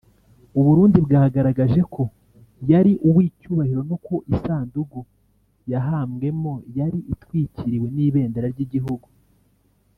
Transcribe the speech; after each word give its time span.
u 0.59 0.61
Burundi 0.65 0.97
bwagaragaje 1.05 1.81
ko 1.93 2.03
yari 2.71 2.93
uw’icyubahiro 3.07 3.81
no 3.89 3.97
ku 4.05 4.15
isanduku 4.33 4.99
yahambwemo 5.71 6.53
yari 6.79 6.99
itwikiriwe 7.13 7.87
n’ibendera 7.95 8.47
ry’igihugu 8.55 9.07